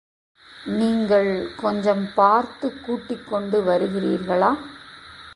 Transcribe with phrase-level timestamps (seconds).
[0.65, 1.55] நீங்கள்
[1.55, 4.57] கொஞ்சம் பார்த்துக் கூட்டிக் கொண்டு வருகிறீர்களா?